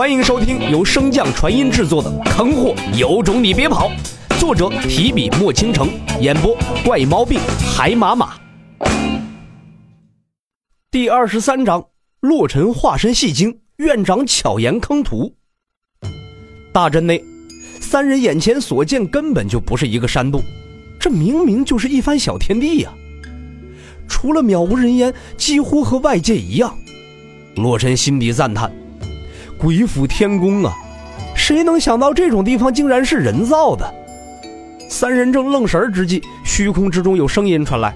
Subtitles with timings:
[0.00, 3.90] 欢迎收听由升降传音制作的《坑货有种你别跑》，
[4.40, 5.90] 作者提笔墨倾城，
[6.22, 7.38] 演播怪毛病
[7.76, 8.32] 海马马。
[10.90, 11.84] 第二十三章：
[12.20, 15.34] 洛尘化身戏精，院长巧言坑徒。
[16.72, 17.22] 大阵内，
[17.78, 20.42] 三人眼前所见根本就不是一个山洞，
[20.98, 22.90] 这明明就是一番小天地呀！
[24.08, 26.74] 除了渺无人烟，几乎和外界一样。
[27.56, 28.72] 洛尘心底赞叹
[29.60, 30.74] ：“鬼斧天工啊！
[31.34, 33.94] 谁能想到这种地方竟然是人造的？”
[34.88, 37.94] 三人正愣神之际，虚空之中有声音传来：“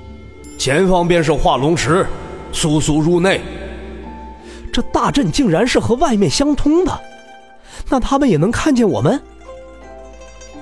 [0.58, 2.06] 前方便是化龙池，
[2.52, 3.40] 速速入内。”
[4.72, 7.00] 这大阵竟然是和外面相通的，
[7.88, 9.20] 那他们也能看见我们？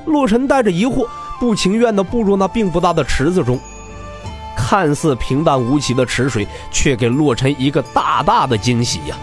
[0.06, 1.06] 洛尘带着疑惑，
[1.40, 3.58] 不情愿地步入那并不大的池子中。
[4.56, 9.16] 看似平淡无奇的池水，却给洛尘一个大大的惊喜呀！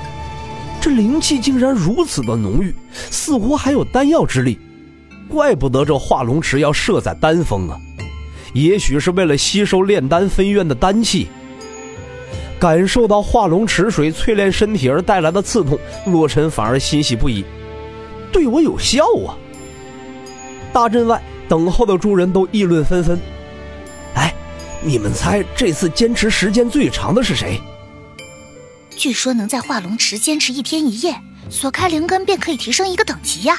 [0.82, 2.74] 这灵气竟然如此的浓郁，
[3.12, 4.58] 似乎还有丹药之力，
[5.28, 7.78] 怪不得这化龙池要设在丹峰啊！
[8.54, 11.28] 也许是为了吸收炼丹分院的丹气。
[12.60, 17.46] 感受到化龙池水淬炼身体而带来的刺痛，洛尘反而欣喜不已，
[18.32, 19.38] 对我有效啊！
[20.74, 23.20] 大阵外等候的诸人都议论纷纷。
[24.14, 24.34] 哎
[24.82, 27.62] 你们猜这次坚持时间最长的是谁？
[29.00, 31.16] 据说能在化龙池坚持一天一夜，
[31.50, 33.58] 所开灵根便可以提升一个等级呀。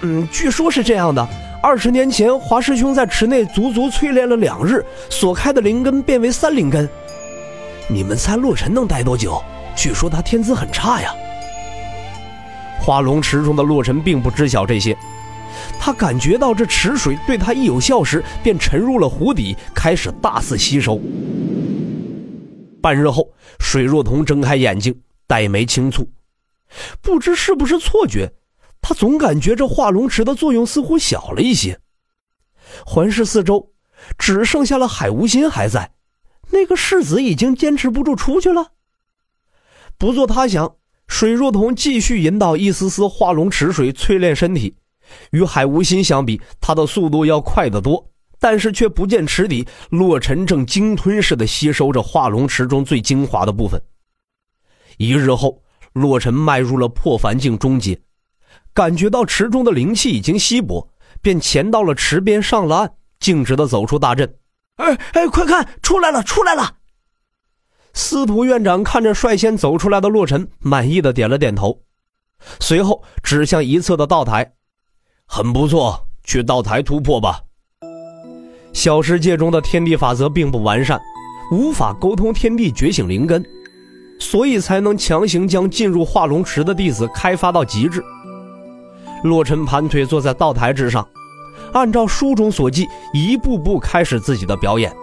[0.00, 1.24] 嗯，据说是这样的。
[1.62, 6.88] 二十年前，华师兄在池内足足淬炼了两日，所开的灵根变为三灵根。
[7.86, 9.40] 你们猜洛尘能待多久？
[9.76, 11.14] 据说他天资很差呀。
[12.80, 14.98] 化龙池中的洛尘并不知晓这些。
[15.78, 21.00] 他感觉到这池水对他一有效时，便沉入了湖底，开始大肆吸收。
[22.80, 26.06] 半日后，水若彤睁开眼睛，黛眉轻蹙，
[27.00, 28.32] 不知是不是错觉，
[28.80, 31.80] 他总感觉这化龙池的作用似乎小了一些。
[32.84, 33.72] 环视四周，
[34.18, 35.92] 只剩下了海无心还在，
[36.50, 38.72] 那个世子已经坚持不住出去了。
[39.96, 40.76] 不做他想，
[41.08, 44.76] 水若彤继续引导一丝丝化龙池水淬炼身体。
[45.30, 53.80] 与海无心相比，他的速度要快得多，但是却不见池底，洛尘正鲸吞似的吸收着化龙池中最精华的部分。
[54.96, 55.62] 一日后，
[55.92, 58.00] 洛尘迈入了破凡境中阶，
[58.72, 60.88] 感觉到池中的灵气已经稀薄，
[61.20, 64.36] 便潜到了池边，上了岸，径直的走出大阵。
[64.76, 66.76] 哎哎，快看，出来了，出来了！
[67.94, 71.82] 司徒院长看着率先走出来的洛尘，满意的点了点头，
[72.60, 74.54] 随后指向一侧的道台。
[75.26, 77.42] 很不错，去道台突破吧。
[78.78, 81.00] 小世界中的天地法则并不完善，
[81.50, 83.44] 无法沟通天地觉醒灵根，
[84.20, 88.00] 所以才能强行将进入化龙池的弟子开发到极致。
[89.24, 91.04] 洛尘盘腿坐在道台之上，
[91.72, 94.94] 按照书中所记，一步步开始自己的表演。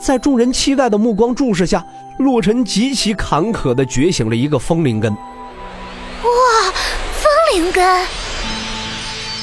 [0.00, 1.84] 在众人期待的目光注视下，
[2.20, 5.12] 洛尘极其坎坷地觉醒了一个风灵根。
[5.12, 6.72] 哇，
[7.12, 8.06] 风灵根！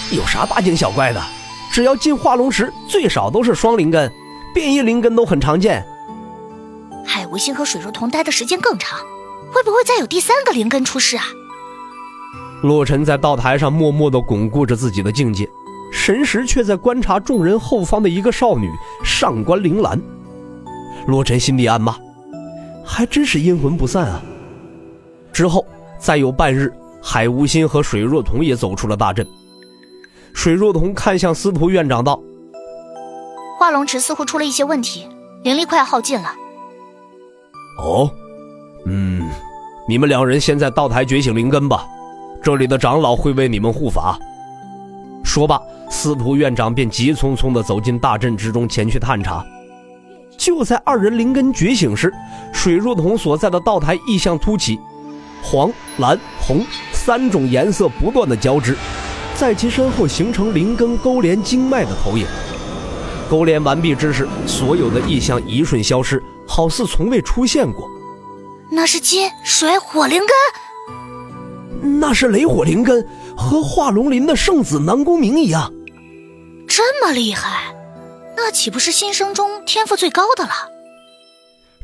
[0.10, 1.22] 有啥大惊小怪的？
[1.80, 4.12] 只要进化龙池，最少都是双灵根，
[4.54, 5.82] 变异灵根都很常见。
[7.06, 9.00] 海无心和水若彤待的时间更长，
[9.54, 11.24] 会不会再有第三个灵根出世啊？
[12.64, 15.50] 洛尘在道台上默默地巩固着自己的境界，
[15.90, 18.70] 神识却在观察众人后方的一个少女
[19.02, 19.98] 上官铃兰。
[21.08, 21.96] 洛尘心里暗骂：
[22.84, 24.22] 还真是阴魂不散啊！
[25.32, 25.66] 之后
[25.98, 29.26] 再有半日，海无心和水若彤也走出了大阵。
[30.34, 32.22] 水若彤看向司徒院长道
[33.60, 35.08] ：“化龙池似乎出了一些问题，
[35.44, 36.34] 灵力快要耗尽了。
[37.80, 38.10] ”“哦，
[38.86, 39.30] 嗯，
[39.88, 41.86] 你们两人先在道台觉醒灵根吧，
[42.42, 44.18] 这里的长老会为你们护法。”
[45.24, 49.46] 说罢，司徒院长便急匆匆地走进大阵之中，前去探查。
[50.38, 52.12] 就在二人灵根觉醒时，
[52.54, 54.80] 水若彤所在的道台异象突起，
[55.44, 58.76] 黄、蓝、红三种颜色不断的交织。
[59.40, 62.28] 在其身后形成灵根勾连经脉的投影，
[63.30, 67.90] 勾连完毕之时，所有的异象一瞬消失，好似从未出现过。
[68.70, 73.08] 那是金水火灵根，那是雷火灵根，
[73.38, 75.74] 和化龙林的圣子南宫明一样。
[76.68, 77.74] 这么厉害，
[78.36, 80.52] 那岂不是新生中天赋最高的了？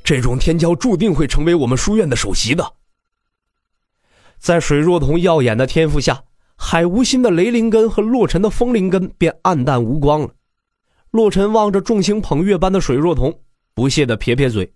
[0.03, 2.73] 这种天骄注定会成为我们书院的首席的。
[4.41, 6.21] 在水若彤耀眼的天赋下。
[6.55, 10.29] 海无心的雷灵根和洛尘的风灵根便暗淡无光了。
[11.11, 13.33] 洛尘望着众星捧月般的水若彤，
[13.73, 14.73] 不屑地撇撇嘴，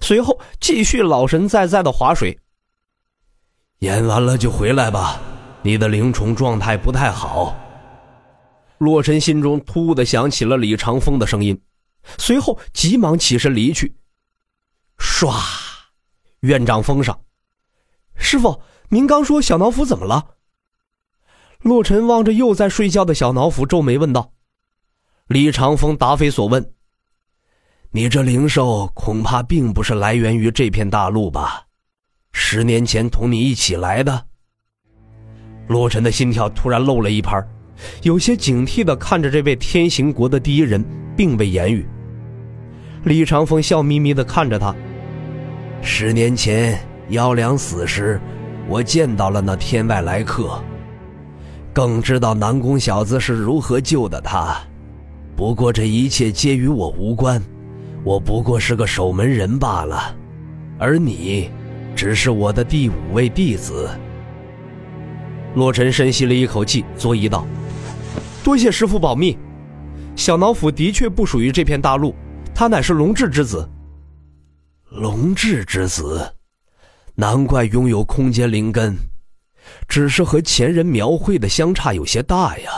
[0.00, 2.38] 随后继续老神在在的划水。
[3.80, 5.20] 演完了就回来吧，
[5.62, 7.54] 你的灵宠状态不太好。
[8.78, 11.60] 洛尘心中突兀的想起了李长风的声音，
[12.18, 13.96] 随后急忙起身离去。
[14.98, 15.34] 唰，
[16.40, 17.18] 院长封上。
[18.14, 20.35] 师傅，您刚说小脑斧怎么了？
[21.62, 24.32] 洛尘望着又在睡觉的小脑斧，皱眉问道。
[25.28, 26.72] 李长风答非所问
[27.90, 31.62] ：“你这灵兽恐怕并不是来源于这片大陆吧？
[32.32, 34.26] 十年前同你一起来的。”
[35.66, 37.44] 洛尘的心跳突然漏了一拍，
[38.02, 40.84] 有些警惕的看着这位天行国的第一人，
[41.16, 41.84] 并未言语。
[43.02, 44.72] 李长风笑眯眯的看着他
[45.82, 48.20] ：“十年前妖良死时，
[48.68, 50.62] 我见到了那天外来客，
[51.76, 54.56] 更知道南宫小子是如何救的他。”
[55.36, 57.42] 不过这一切皆与我无关，
[58.02, 60.16] 我不过是个守门人罢了，
[60.78, 61.50] 而你，
[61.94, 63.90] 只是我的第五位弟子。
[65.54, 67.46] 洛尘深吸了一口气，作揖道
[68.42, 69.36] ：“多谢师傅保密。
[70.14, 72.14] 小脑斧的确不属于这片大陆，
[72.54, 73.68] 他乃是龙志之子。
[74.88, 76.26] 龙志之子，
[77.14, 78.96] 难怪拥有空间灵根，
[79.88, 82.70] 只是和前人描绘的相差有些大呀。”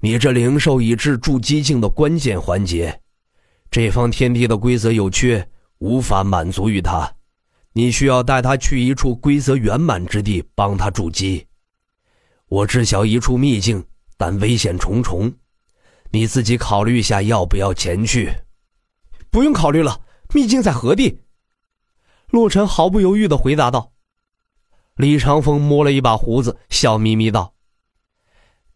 [0.00, 3.00] 你这灵兽已至筑基境的关键环节，
[3.70, 5.48] 这方天地的规则有缺，
[5.78, 7.10] 无法满足于他。
[7.72, 11.46] 你需要带他去一处规则圆满之地，帮他筑基。
[12.48, 13.82] 我知晓一处秘境，
[14.18, 15.32] 但危险重重，
[16.10, 18.30] 你自己考虑一下要不要前去。
[19.30, 20.02] 不用考虑了，
[20.34, 21.18] 秘境在何地？
[22.28, 23.93] 洛尘毫不犹豫地回答道。
[24.96, 27.52] 李长风摸了一把胡子，笑眯眯道。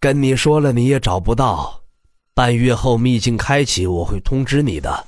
[0.01, 1.83] 跟你说了，你也找不到。
[2.35, 5.07] 半月后秘境开启，我会通知你的。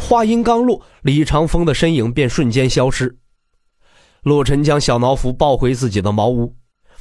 [0.00, 3.18] 话音刚落，李长风的身影便瞬间消失。
[4.22, 6.54] 洛尘将小脑斧抱回自己的茅屋，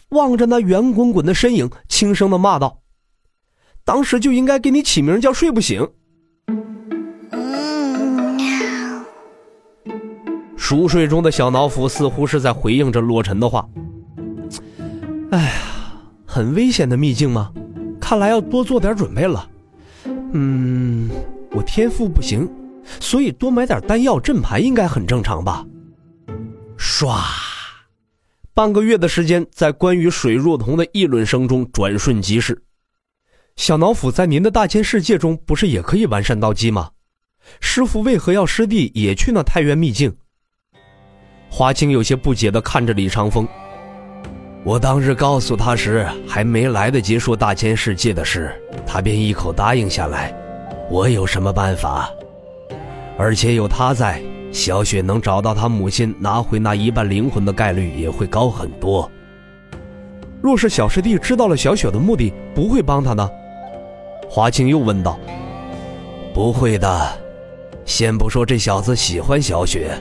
[0.09, 2.81] 望着那圆滚滚的身影，轻声的骂道
[3.85, 5.87] ：“当时就应该给你起名叫睡不醒。”
[10.69, 13.67] 熟睡中的小脑斧似乎是在回应着洛尘的话。
[15.31, 15.51] 哎呀。
[16.31, 17.51] 很危险的秘境吗？
[17.99, 19.49] 看来要多做点准备了。
[20.31, 21.09] 嗯，
[21.53, 22.47] 我天赋不行，
[22.99, 25.65] 所以多买点丹药镇牌应该很正常吧。
[26.77, 27.19] 唰，
[28.53, 32.61] 半个月的时间在关于水若彤的议论声中转瞬即逝。
[33.55, 36.91] 小脑斧在您的大千世界中不是也可以完善道基吗？
[37.59, 40.15] 师傅为何要师弟也去那太原秘境？
[41.49, 43.47] 华清有些不解的看着李长风。
[44.63, 48.53] 我当日告诉他时，还没来得及说大千世界的事，
[48.85, 50.33] 他便一口答应下来。
[50.89, 52.09] 我有什么办法？
[53.17, 59.09] 而且有他在，小雪能找到他母亲，拿回那一半灵魂的概率也会高很多。
[60.41, 63.29] 若是小师弟知道了小雪的目的，不会帮他呢？
[64.29, 65.19] 华清又问道。
[66.33, 67.19] 不会的，
[67.85, 69.91] 先不说这小子喜欢小雪。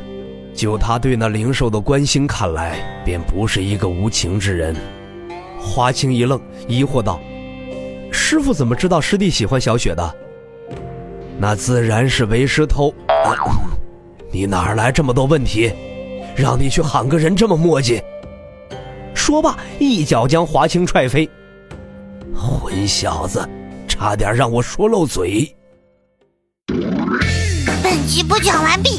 [0.58, 4.75] 就他对那灵兽的关心看来，便不是一个无情之人。
[5.56, 7.20] 华清一愣，疑惑道
[8.10, 10.14] ：“师傅怎么知道师弟喜欢小雪的？
[11.38, 12.93] 那自然是为师偷。
[14.32, 15.72] 你哪来这么多问题？
[16.34, 18.02] 让你去喊个人这么磨叽？”
[19.14, 21.30] 说罢，一脚将华清踹飞。
[22.35, 23.49] 混小子，
[23.87, 25.54] 差点让我说漏嘴。
[27.80, 28.99] 本集播讲完毕。